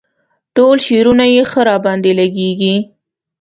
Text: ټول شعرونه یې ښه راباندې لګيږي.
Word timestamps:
ټول 0.55 0.75
شعرونه 0.85 1.25
یې 1.33 1.43
ښه 1.51 1.61
راباندې 1.69 2.11
لګيږي. 2.19 2.75